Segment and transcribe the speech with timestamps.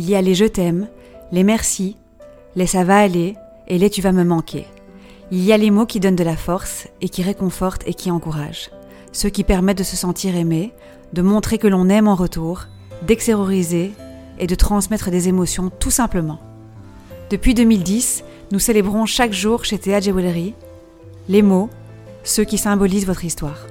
[0.00, 0.88] Il y a les je t'aime,
[1.30, 1.98] les merci,
[2.56, 3.34] les ça va aller
[3.68, 4.66] et les tu vas me manquer.
[5.30, 8.10] Il y a les mots qui donnent de la force et qui réconfortent et qui
[8.10, 8.70] encouragent.
[9.12, 10.72] Ceux qui permettent de se sentir aimé,
[11.12, 12.64] de montrer que l'on aime en retour,
[13.06, 13.92] d'extérioriser
[14.38, 16.40] et de transmettre des émotions tout simplement.
[17.28, 20.54] Depuis 2010, nous célébrons chaque jour chez Théa Jewelry
[21.28, 21.68] les mots,
[22.24, 23.66] ceux qui symbolisent votre histoire.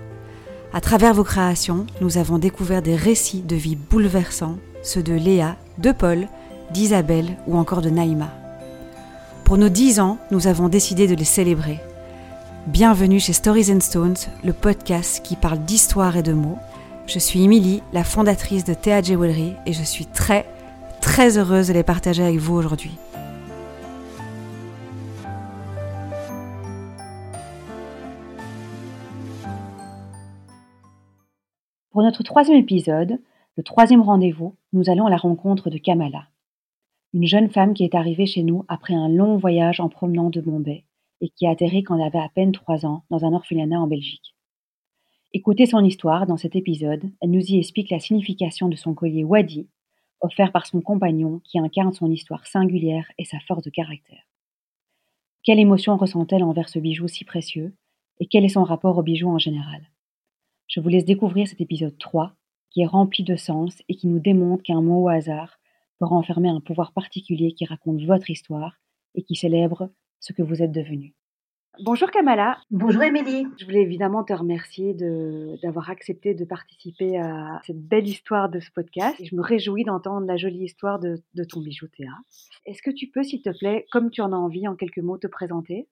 [0.73, 5.55] À travers vos créations, nous avons découvert des récits de vie bouleversants, ceux de Léa,
[5.77, 6.27] de Paul,
[6.71, 8.29] d'Isabelle ou encore de Naïma.
[9.43, 11.79] Pour nos dix ans, nous avons décidé de les célébrer.
[12.67, 16.59] Bienvenue chez Stories and Stones, le podcast qui parle d'histoire et de mots.
[17.07, 20.45] Je suis Émilie, la fondatrice de Théa Jewelry et je suis très,
[21.01, 22.95] très heureuse de les partager avec vous aujourd'hui.
[31.91, 33.19] Pour notre troisième épisode,
[33.59, 36.29] le troisième rendez-vous, nous allons à la rencontre de Kamala,
[37.11, 40.39] une jeune femme qui est arrivée chez nous après un long voyage en promenant de
[40.39, 40.85] Bombay
[41.19, 43.87] et qui a atterri quand elle avait à peine trois ans dans un orphelinat en
[43.87, 44.33] Belgique.
[45.33, 49.25] Écoutez son histoire dans cet épisode, elle nous y explique la signification de son collier
[49.25, 49.67] Wadi,
[50.21, 54.23] offert par son compagnon qui incarne son histoire singulière et sa force de caractère.
[55.43, 57.75] Quelle émotion ressent-elle envers ce bijou si précieux
[58.21, 59.81] et quel est son rapport au bijou en général?
[60.67, 62.37] Je vous laisse découvrir cet épisode 3
[62.79, 65.59] qui est rempli de sens et qui nous démontre qu'un mot au hasard
[65.99, 68.77] peut renfermer un pouvoir particulier qui raconte votre histoire
[69.15, 69.89] et qui célèbre
[70.21, 71.13] ce que vous êtes devenu.
[71.83, 72.57] Bonjour Kamala.
[72.71, 73.45] Bonjour Émilie.
[73.57, 74.93] Je voulais évidemment te remercier
[75.61, 79.19] d'avoir accepté de participer à cette belle histoire de ce podcast.
[79.19, 82.13] Et je me réjouis d'entendre la jolie histoire de, de ton bijou Théa.
[82.65, 85.17] Est-ce que tu peux, s'il te plaît, comme tu en as envie, en quelques mots,
[85.17, 85.89] te présenter?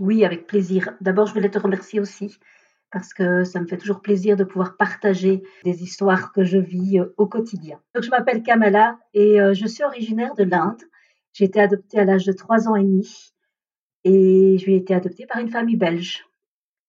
[0.00, 0.90] Oui, avec plaisir.
[1.00, 2.36] D'abord, je voulais te remercier aussi
[2.90, 6.98] parce que ça me fait toujours plaisir de pouvoir partager des histoires que je vis
[6.98, 7.80] euh, au quotidien.
[7.94, 10.82] Donc, je m'appelle Kamala et euh, je suis originaire de l'Inde.
[11.32, 13.32] J'ai été adoptée à l'âge de 3 ans et demi
[14.04, 16.24] et je lui ai été adoptée par une famille belge.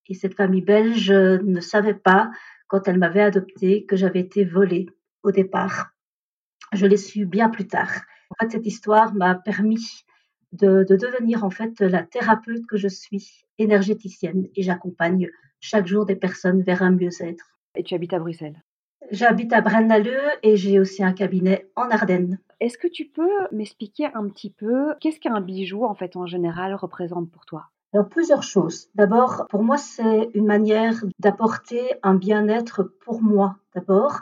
[0.08, 2.30] Et cette famille belge euh, ne savait pas,
[2.68, 4.86] quand elle m'avait adoptée, que j'avais été volée
[5.24, 5.90] au départ.
[6.74, 7.92] Je l'ai su bien plus tard.
[8.30, 10.06] En fait, cette histoire m'a permis
[10.52, 15.30] de, devenir en fait la thérapeute que je suis, énergéticienne, et j'accompagne
[15.60, 17.58] chaque jour des personnes vers un mieux-être.
[17.76, 18.62] Et tu habites à Bruxelles?
[19.12, 22.40] J'habite à Braine-l'Alleud et j'ai aussi un cabinet en Ardennes.
[22.60, 26.74] Est-ce que tu peux m'expliquer un petit peu qu'est-ce qu'un bijou en fait en général
[26.76, 27.70] représente pour toi?
[27.94, 28.90] Alors, plusieurs choses.
[28.96, 34.22] D'abord, pour moi, c'est une manière d'apporter un bien-être pour moi, d'abord.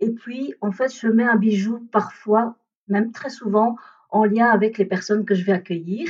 [0.00, 2.56] Et puis, en fait, je mets un bijou parfois,
[2.88, 3.76] même très souvent,
[4.10, 6.08] en lien avec les personnes que je vais accueillir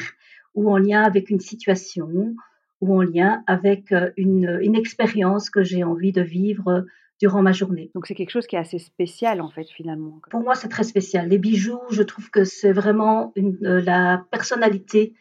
[0.54, 2.34] ou en lien avec une situation
[2.80, 6.82] ou en lien avec euh, une, une expérience que j'ai envie de vivre euh,
[7.20, 7.90] durant ma journée.
[7.94, 10.20] Donc c'est quelque chose qui est assez spécial en fait finalement.
[10.30, 11.28] Pour moi c'est très spécial.
[11.28, 15.14] Les bijoux, je trouve que c'est vraiment une, euh, la personnalité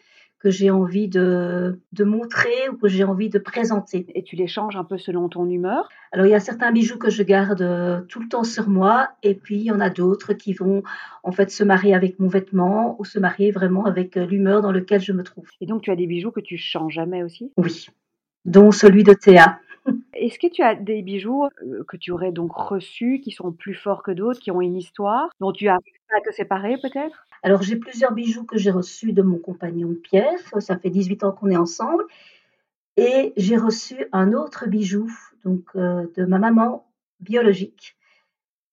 [0.46, 4.06] que j'ai envie de, de, montrer ou que j'ai envie de présenter.
[4.14, 5.90] Et tu les changes un peu selon ton humeur?
[6.12, 9.10] Alors il y a certains bijoux que je garde euh, tout le temps sur moi
[9.24, 10.84] et puis il y en a d'autres qui vont
[11.24, 14.72] en fait se marier avec mon vêtement ou se marier vraiment avec euh, l'humeur dans
[14.72, 15.50] laquelle je me trouve.
[15.62, 17.52] Et donc tu as des bijoux que tu changes jamais aussi?
[17.58, 17.88] Oui,
[18.46, 19.58] dont celui de Théa.
[20.13, 23.73] Est-ce que tu as des bijoux euh, que tu aurais donc reçus qui sont plus
[23.73, 27.25] forts que d'autres, qui ont une histoire, dont tu as à te séparer peut-être?
[27.44, 30.40] Alors, j'ai plusieurs bijoux que j'ai reçus de mon compagnon Pierre.
[30.59, 32.06] Ça fait 18 ans qu'on est ensemble.
[32.97, 35.12] Et j'ai reçu un autre bijou
[35.44, 36.88] donc, euh, de ma maman
[37.19, 37.97] biologique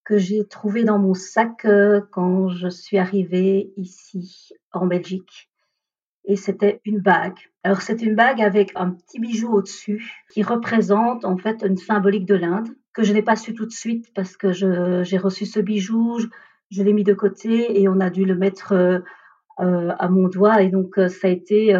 [0.05, 5.52] que j'ai trouvé dans mon sac euh, quand je suis arrivée ici en Belgique.
[6.25, 7.39] Et c'était une bague.
[7.65, 12.27] Alors c'est une bague avec un petit bijou au-dessus qui représente en fait une symbolique
[12.27, 15.61] de l'Inde que je n'ai pas su tout de suite parce que j'ai reçu ce
[15.61, 16.19] bijou,
[16.73, 18.99] je l'ai mis de côté et on a dû le mettre euh,
[19.61, 20.63] euh, à mon doigt.
[20.63, 21.75] Et donc, euh, ça a été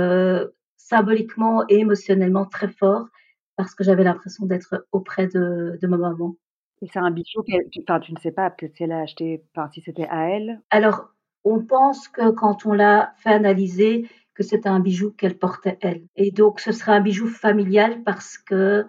[0.77, 3.07] symboliquement et émotionnellement très fort
[3.57, 6.37] parce que j'avais l'impression d'être auprès de, de, ma maman.
[6.83, 9.45] Et c'est un bijou que tu, tu ne sais pas peut-être si elle a acheté,
[9.55, 10.61] enfin, si c'était à elle?
[10.71, 11.11] Alors,
[11.45, 16.03] on pense que quand on l'a fait analyser, que c'était un bijou qu'elle portait elle.
[16.17, 18.87] Et donc, ce sera un bijou familial parce que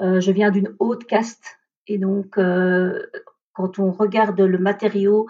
[0.00, 1.58] euh, je viens d'une haute caste.
[1.86, 3.06] Et donc, euh,
[3.52, 5.28] quand on regarde le matériau,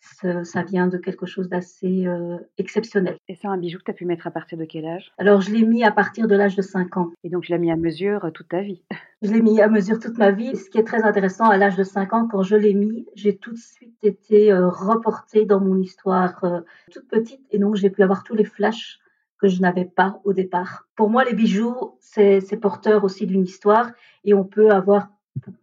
[0.00, 3.16] ça vient de quelque chose d'assez euh, exceptionnel.
[3.28, 5.12] Et c'est un bijou que tu as pu mettre à partir de quel âge?
[5.18, 7.12] Alors, je l'ai mis à partir de l'âge de 5 ans.
[7.22, 8.82] Et donc, tu l'as mis à mesure euh, toute ta vie
[9.22, 10.56] Je l'ai mis à mesure toute ma vie.
[10.56, 13.36] Ce qui est très intéressant, à l'âge de 5 ans, quand je l'ai mis, j'ai
[13.36, 16.60] tout de suite été euh, reportée dans mon histoire euh,
[16.90, 17.42] toute petite.
[17.50, 18.98] Et donc, j'ai pu avoir tous les flashs
[19.38, 20.88] que je n'avais pas au départ.
[20.96, 23.90] Pour moi, les bijoux, c'est porteur aussi d'une histoire.
[24.24, 25.08] Et on peut avoir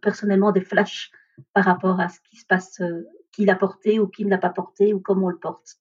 [0.00, 1.12] personnellement des flashs
[1.52, 2.82] par rapport à ce qui se passe
[3.32, 5.76] qui l'a porté ou qui ne l'a pas porté ou comment on le porte.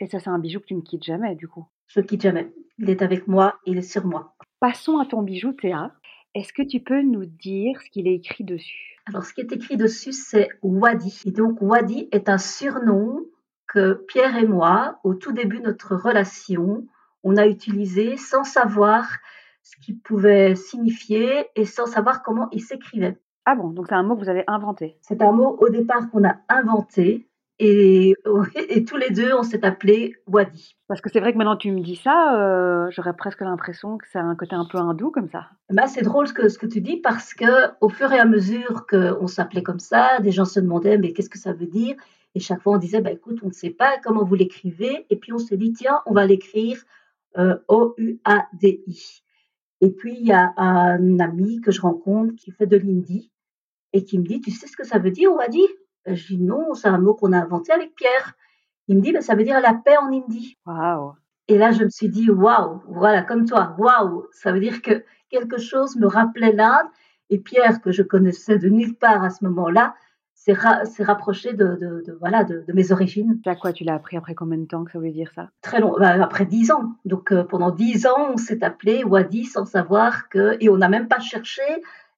[0.00, 2.22] Et ça, c'est un bijou que tu ne quittes jamais, du coup Je ne quitte
[2.22, 2.52] jamais.
[2.78, 4.36] Il est avec moi, il est sur moi.
[4.60, 5.92] Passons à ton bijou, Théa.
[6.34, 8.98] Est-ce que tu peux nous dire ce qu'il est écrit dessus?
[9.06, 11.22] Alors, ce qui est écrit dessus, c'est Wadi.
[11.24, 13.24] Et donc, Wadi est un surnom
[13.66, 16.86] que Pierre et moi, au tout début de notre relation,
[17.22, 19.08] on a utilisé sans savoir
[19.62, 23.18] ce qu'il pouvait signifier et sans savoir comment il s'écrivait.
[23.48, 26.10] Ah bon, donc c'est un mot que vous avez inventé C'est un mot au départ
[26.10, 27.28] qu'on a inventé
[27.60, 28.14] et,
[28.68, 30.76] et, tous les deux, on s'est appelé Wadi.
[30.88, 34.06] Parce que c'est vrai que maintenant tu me dis ça, euh, j'aurais presque l'impression que
[34.08, 35.46] c'est un côté un peu hindou comme ça.
[35.70, 38.24] Bah, c'est drôle ce que, ce que tu dis parce que au fur et à
[38.24, 41.94] mesure qu'on s'appelait comme ça, des gens se demandaient mais qu'est-ce que ça veut dire?
[42.34, 45.06] Et chaque fois on disait bah écoute, on ne sait pas comment vous l'écrivez.
[45.08, 46.82] Et puis on s'est dit tiens, on va l'écrire
[47.38, 49.22] euh, O-U-A-D-I.
[49.82, 53.30] Et puis il y a un ami que je rencontre qui fait de l'indie
[53.96, 55.32] et qui me dit tu sais ce que ça veut dire?
[55.32, 55.62] Wadi
[56.06, 58.34] je dis non, c'est un mot qu'on a inventé avec Pierre.
[58.88, 60.56] Il me dit, ben, ça veut dire la paix en hindi.
[60.66, 61.14] Waouh.
[61.48, 64.26] Et là, je me suis dit, waouh, voilà, comme toi, waouh.
[64.32, 66.86] Ça veut dire que quelque chose me rappelait l'Inde.
[67.30, 69.94] Et Pierre, que je connaissais de nulle part à ce moment-là,
[70.36, 73.40] s'est rapproché de, voilà, de, mes origines.
[73.46, 75.48] À quoi tu l'as appris après combien de temps que ça voulait dire ça?
[75.60, 76.92] Très long, ben, après dix ans.
[77.04, 80.88] Donc euh, pendant dix ans, on s'est appelé Wadi sans savoir que, et on n'a
[80.88, 81.62] même pas cherché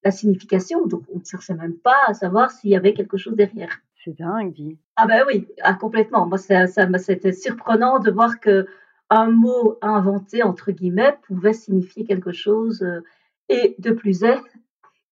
[0.09, 0.87] la signification.
[0.87, 3.81] Donc, on ne cherchait même pas à savoir s'il y avait quelque chose derrière.
[4.05, 4.79] C'est dingue, dit.
[4.97, 6.27] Ah ben oui, ah, complètement.
[6.27, 8.67] Moi, ça, ça c'était surprenant de voir que
[9.11, 13.01] un mot inventé entre guillemets pouvait signifier quelque chose euh,
[13.49, 14.43] et de plus est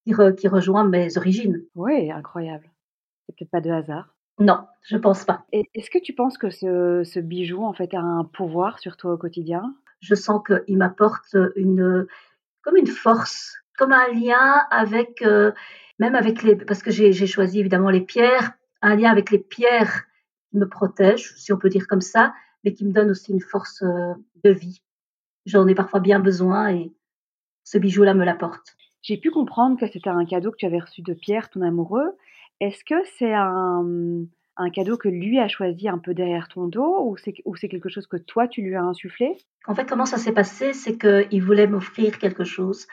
[0.04, 1.64] qui, qui, rejoint mes origines.
[1.74, 2.70] Oui, incroyable.
[3.26, 4.14] C'est peut-être pas de hasard.
[4.38, 5.46] Non, je pense pas.
[5.52, 9.14] Est-ce que tu penses que ce, ce, bijou en fait a un pouvoir sur toi
[9.14, 9.74] au quotidien?
[10.00, 12.06] Je sens qu'il m'apporte une
[12.62, 15.52] comme une force comme un lien avec, euh,
[15.98, 18.52] même avec les, parce que j'ai choisi évidemment les pierres,
[18.82, 20.04] un lien avec les pierres
[20.50, 22.34] qui me protègent, si on peut dire comme ça,
[22.64, 24.14] mais qui me donne aussi une force euh,
[24.44, 24.82] de vie.
[25.44, 26.92] J'en ai parfois bien besoin et
[27.64, 28.76] ce bijou-là me l'apporte.
[29.02, 32.16] J'ai pu comprendre que c'était un cadeau que tu avais reçu de Pierre, ton amoureux.
[32.60, 34.24] Est-ce que c'est un,
[34.56, 37.16] un cadeau que lui a choisi un peu derrière ton dos ou
[37.56, 39.36] c'est quelque chose que toi, tu lui as insufflé?
[39.66, 40.72] En fait, comment ça s'est passé?
[40.72, 42.86] C'est qu'il voulait m'offrir quelque chose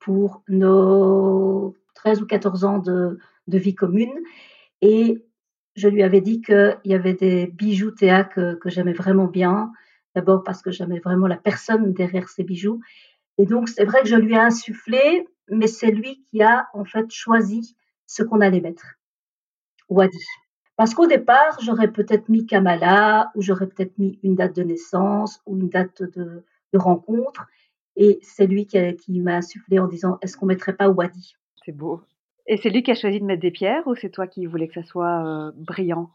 [0.00, 4.12] pour nos 13 ou 14 ans de, vie commune.
[4.80, 5.24] Et
[5.76, 9.70] je lui avais dit qu'il y avait des bijoux Théa que, j'aimais vraiment bien.
[10.16, 12.80] D'abord parce que j'aimais vraiment la personne derrière ces bijoux.
[13.38, 16.84] Et donc, c'est vrai que je lui ai insufflé, mais c'est lui qui a en
[16.84, 17.76] fait choisi
[18.06, 18.84] ce qu'on allait mettre.
[19.88, 20.18] Wadi.
[20.76, 25.40] Parce qu'au départ, j'aurais peut-être mis Kamala, ou j'aurais peut-être mis une date de naissance,
[25.46, 26.42] ou une date de
[26.74, 27.46] rencontre.
[28.02, 31.34] Et c'est lui qui, m'a insufflé en disant Est-ce qu'on mettrait pas Wadi?
[31.62, 32.00] C'est beau.
[32.46, 34.68] Et c'est lui qui a choisi de mettre des pierres ou c'est toi qui voulais
[34.68, 36.08] que ça soit euh, brillant?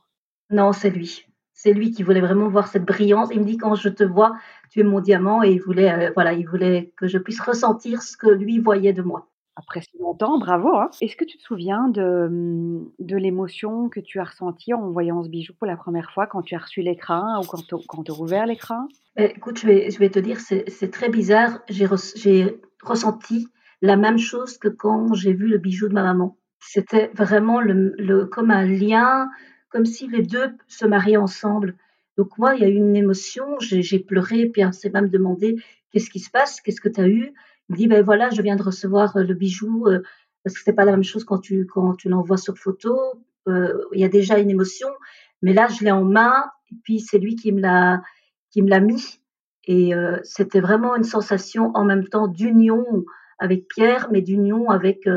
[0.50, 1.28] Non, c'est lui.
[1.54, 3.30] C'est lui qui voulait vraiment voir cette brillance.
[3.32, 4.36] Il me dit quand je te vois,
[4.72, 8.02] tu es mon diamant et il voulait, euh, voilà, il voulait que je puisse ressentir
[8.02, 10.76] ce que lui voyait de moi après si longtemps, bravo.
[10.76, 10.90] Hein.
[11.02, 15.24] Est-ce que tu te souviens de, mmh, de l'émotion que tu as ressentie en voyant
[15.24, 18.20] ce bijou pour la première fois quand tu as reçu l'écran ou quand tu as
[18.20, 18.88] ouvert l'écran?
[19.18, 21.60] Eh, Écoute, je vais, je vais te dire, c'est très bizarre.
[21.70, 21.86] J'ai
[22.84, 23.48] ressenti
[23.82, 26.38] la même chose que quand j'ai vu le bijou de ma maman.
[26.60, 29.30] C'était vraiment le, le, comme un lien,
[29.70, 31.76] comme si les deux se mariaient ensemble.
[32.18, 35.56] Donc moi, il y a eu une émotion, j'ai pleuré, puis on s'est même demandé
[35.92, 37.34] qu'est-ce qui se passe, qu'est-ce que tu as eu?
[37.70, 40.02] Il dit ben voilà, je viens de recevoir euh, le bijou euh,
[40.44, 43.00] parce que c'est pas la même chose quand tu quand tu l'envoies sur photo.
[43.48, 44.90] Euh, il y a déjà une émotion,
[45.42, 48.02] mais là je l'ai en main et puis c'est lui qui me l'a
[48.52, 49.20] qui me l'a mis
[49.68, 52.86] et c'était vraiment une sensation en même temps d'union
[53.40, 55.10] avec Pierre, mais d'union avec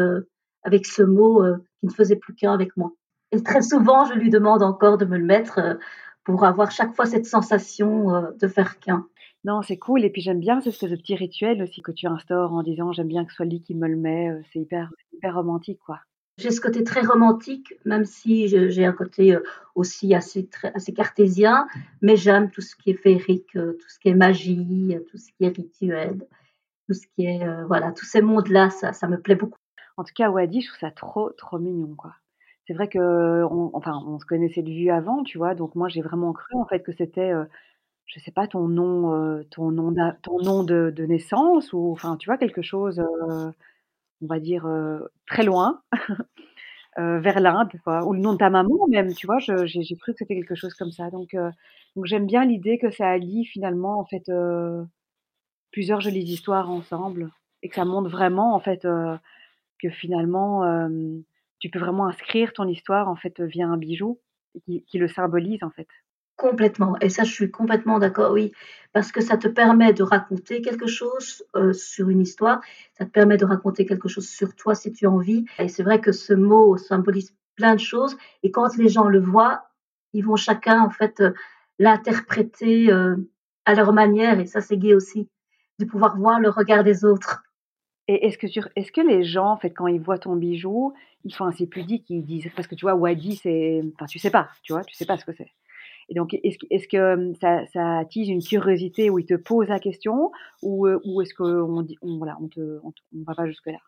[0.62, 1.44] avec ce mot
[1.80, 2.92] qui ne faisait plus qu'un avec moi.
[3.30, 5.78] Et très souvent, je lui demande encore de me le mettre
[6.24, 9.06] pour avoir chaque fois cette sensation de faire qu'un.
[9.48, 12.06] Non, c'est cool et puis j'aime bien cette espèce de petit rituel aussi que tu
[12.06, 14.92] instaures en disant: «J'aime bien que ce soit lui qui me le met», c'est hyper
[15.14, 16.00] hyper romantique, quoi.
[16.36, 19.38] J'ai ce côté très romantique, même si j'ai un côté,
[19.74, 21.66] aussi assez assez cartésien,
[22.02, 25.44] mais j'aime tout ce qui est féerique, tout ce qui est magie, tout ce qui
[25.46, 26.18] est rituel,
[26.86, 29.58] tout ce qui est, voilà, tous ces mondes-là, ça ça me plaît beaucoup.
[29.96, 32.12] En tout cas, Wadi, je trouve ça trop, trop mignon, quoi.
[32.66, 35.54] C'est vrai qu'on enfin, on se connaissait de vue avant, tu vois?
[35.54, 37.32] Donc moi, j'ai vraiment cru, en fait, que c'était,
[38.08, 42.28] je sais pas, ton nom, euh, ton nom, ton nom de, naissance ou enfin, tu
[42.28, 43.52] vois, quelque chose, euh,
[44.22, 45.82] on va dire, euh, très loin,
[46.96, 47.70] vers l'Inde,
[48.06, 50.74] ou le nom de ta maman même, tu vois, j'ai cru que c'était quelque chose
[50.74, 51.10] comme ça.
[51.10, 51.36] Donc,
[51.96, 54.28] donc j'aime bien l'idée que ça allie finalement, en fait,
[55.70, 57.30] plusieurs jolies histoires ensemble
[57.62, 60.88] et que ça montre vraiment, en fait, que finalement,
[61.60, 64.18] tu peux vraiment inscrire ton histoire, en fait, via un bijou
[64.64, 65.88] qui, qui le symbolise en fait.
[66.38, 66.94] Complètement.
[67.00, 68.52] Et ça, je suis complètement d'accord, oui,
[68.92, 72.60] parce que ça te permet de raconter quelque chose euh, sur une histoire,
[72.96, 75.46] ça te permet de raconter quelque chose sur toi si tu as envie.
[75.58, 78.16] Et c'est vrai que ce mot symbolise plein de choses.
[78.44, 79.64] Et quand les gens le voient,
[80.12, 81.32] ils vont chacun, en fait, euh,
[81.80, 83.16] l'interpréter euh,
[83.64, 84.38] à leur manière.
[84.38, 85.28] Et ça, c'est gai aussi,
[85.80, 87.42] de pouvoir voir le regard des autres.
[88.06, 91.34] Et est-ce que, est-ce que les gens, en fait, quand ils voient ton bijou, ils
[91.34, 94.48] font assez pudiques, ils disent, parce que tu vois, Wadi, c'est, enfin, tu sais pas,
[94.62, 95.50] tu vois, tu sais pas ce que c'est.
[96.08, 99.78] Et donc, est-ce, est que hum, ça, attise une curiosité où ils te posent la
[99.78, 102.92] question ou, euh, est-ce qu'on on, voilà, on
[103.26, 103.78] va pas jusque-là?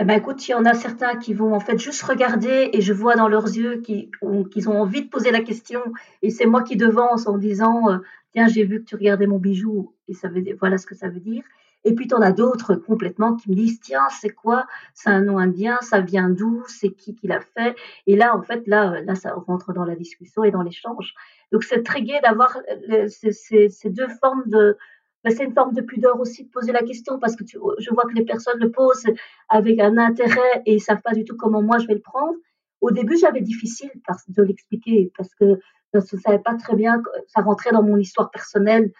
[0.00, 2.80] Eh ben écoute, il y en a certains qui vont en fait juste regarder et
[2.80, 5.80] je vois dans leurs yeux qu'ils ont envie de poser la question
[6.22, 7.98] et c'est moi qui devance en disant euh,
[8.32, 11.08] tiens j'ai vu que tu regardais mon bijou et ça veut voilà ce que ça
[11.08, 11.42] veut dire.
[11.88, 14.66] Et puis, tu en as d'autres complètement qui me disent, tiens, c'est quoi?
[14.92, 16.62] C'est un nom indien, ça vient d'où?
[16.66, 17.74] C'est qui qui l'a fait?
[18.06, 21.14] Et là, en fait, là, là, ça rentre dans la discussion et dans l'échange.
[21.50, 22.58] Donc, c'est très gai d'avoir
[22.90, 24.76] euh, ces, deux formes de...
[25.24, 28.04] Ben, c'est une forme de pudeur aussi de poser la question parce que je vois
[28.04, 29.06] que les personnes le posent
[29.48, 32.34] avec un intérêt et ils savent pas du tout comment moi je vais le prendre.
[32.82, 33.90] Au début, j'avais difficile
[34.28, 35.58] de l'expliquer parce que
[35.94, 38.92] je ne savais pas très bien, ça rentrait dans mon histoire personnelle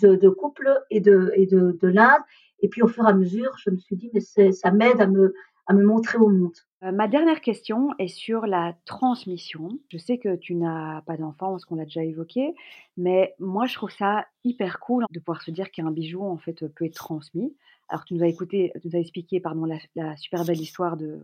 [0.00, 2.22] de, couple et de, et de, de l'Inde.
[2.60, 5.06] Et puis au fur et à mesure, je me suis dit, mais ça m'aide à
[5.06, 5.34] me,
[5.66, 6.54] à me montrer au monde.
[6.82, 9.78] Euh, ma dernière question est sur la transmission.
[9.88, 12.54] Je sais que tu n'as pas d'enfant, ce qu'on a déjà évoqué,
[12.96, 16.66] mais moi je trouve ça hyper cool de pouvoir se dire qu'un bijou en fait
[16.68, 17.54] peut être transmis.
[17.88, 21.20] Alors tu nous as écouté, tu nous as expliqué pardon la, super belle histoire de,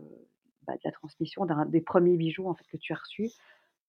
[0.65, 3.31] bah, de la transmission des premiers bijoux en fait que tu as reçus.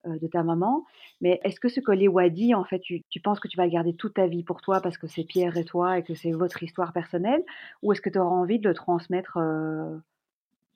[0.07, 0.85] Euh, de ta maman.
[1.23, 3.95] Mais est-ce que ce collier Wadi, en fait, tu, penses que tu vas le garder
[3.95, 6.63] toute ta vie pour toi parce que c'est Pierre et toi et que c'est votre
[6.63, 7.43] histoire personnelle?
[7.83, 9.97] Ou est-ce que tu auras envie de le transmettre euh,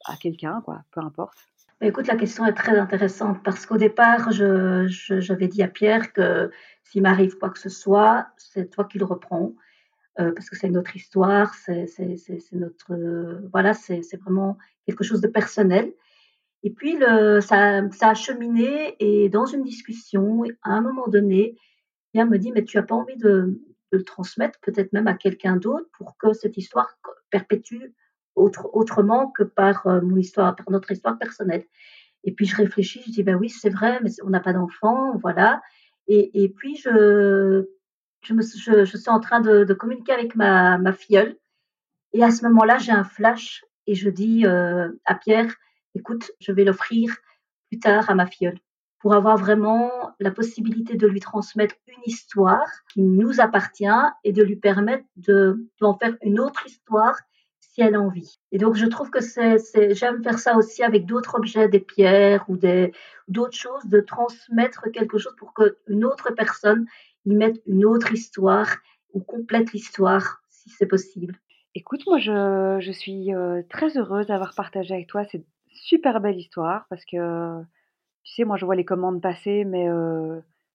[0.06, 1.36] à quelqu'un, quoi, peu importe?
[1.78, 6.50] Bah, Écoute, la question est très intéressante parce qu'au départ, j'avais dit à Pierre que
[6.84, 9.52] s'il m'arrive quoi que ce soit, c'est toi qui le reprends.
[10.20, 11.86] Euh, parce que c'est notre histoire, c'est
[12.52, 12.94] notre
[13.52, 14.56] voilà, c'est vraiment
[14.86, 15.92] quelque chose de personnel.
[16.62, 16.98] Et puis,
[17.40, 21.56] ça, ça a cheminé et dans une discussion, à un moment donné,
[22.14, 23.60] il me dit, mais tu n'as pas envie de,
[23.90, 26.98] le transmettre peut-être même à quelqu'un d'autre pour que cette histoire
[27.30, 27.94] perpétue
[28.34, 31.64] autre, autrement que par euh, mon histoire, par notre histoire personnelle.
[32.24, 35.16] Et puis je réfléchis, je dis ben oui c'est vrai, mais on n'a pas d'enfant,
[35.18, 35.62] voilà.
[36.06, 37.66] Et, et, puis je,
[38.22, 41.36] je, me, je, suis en train de, de communiquer avec ma, ma, filleule.
[42.12, 45.54] Et à ce moment-là, j'ai un flash et je dis euh, à Pierre,
[45.94, 47.16] écoute, je vais l'offrir
[47.68, 48.58] plus tard à ma filleule
[49.00, 53.86] pour avoir vraiment la possibilité de lui transmettre une histoire qui nous appartient
[54.24, 57.16] et de lui permettre de d'en faire une autre histoire
[57.60, 58.38] si elle a envie.
[58.50, 59.58] Et donc je trouve que c'est,
[59.94, 62.92] j'aime faire ça aussi avec d'autres objets, des pierres ou des
[63.28, 66.86] d'autres choses, de transmettre quelque chose pour qu'une autre personne
[67.24, 68.68] y mette une autre histoire
[69.12, 71.38] ou complète l'histoire si c'est possible.
[71.74, 75.46] Écoute, moi je, je suis euh, très heureuse d'avoir partagé avec toi cette
[75.78, 77.62] super belle histoire parce que,
[78.24, 79.86] tu sais, moi je vois les commandes passer, mais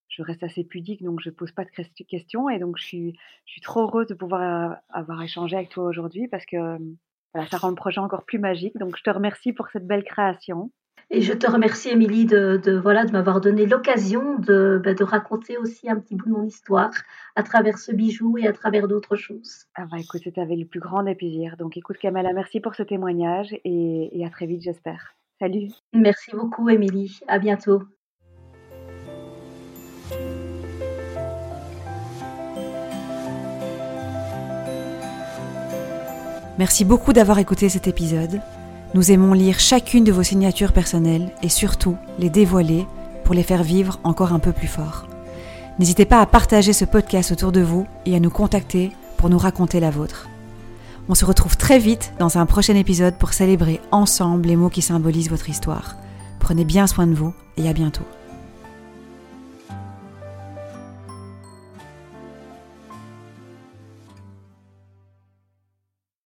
[0.10, 2.50] je reste assez pudique, donc je pose pas de questions.
[2.50, 6.28] Et donc je suis, je suis trop heureuse de pouvoir avoir échangé avec toi aujourd'hui
[6.28, 6.78] parce que
[7.50, 8.78] ça rend le projet encore plus magique.
[8.78, 10.72] Donc je te remercie pour cette belle création.
[11.16, 15.04] Et je te remercie, Émilie, de, de, voilà, de m'avoir donné l'occasion de, ben, de,
[15.04, 16.90] raconter aussi un petit bout de mon histoire
[17.36, 19.68] à travers ce bijou et à travers d'autres choses.
[19.76, 21.56] Ah bah écoute, c'était avec le plus grand des plaisirs.
[21.56, 25.14] Donc écoute, Kamala, merci pour ce témoignage et, et à très vite, j'espère.
[25.40, 25.68] Salut.
[25.94, 27.20] Merci beaucoup, Émilie.
[27.28, 27.84] À bientôt.
[36.58, 38.42] Merci beaucoup d'avoir écouté cet épisode.
[38.94, 42.86] Nous aimons lire chacune de vos signatures personnelles et surtout les dévoiler
[43.24, 45.08] pour les faire vivre encore un peu plus fort.
[45.80, 49.40] N'hésitez pas à partager ce podcast autour de vous et à nous contacter pour nous
[49.40, 50.30] raconter la vôtre.
[51.10, 54.84] On se retrouve très vite dans un prochain épisode pour célébrer ensemble les mots qui
[54.84, 55.96] symbolisent votre histoire.
[56.40, 58.06] Prenez bien soin de vous et à bientôt.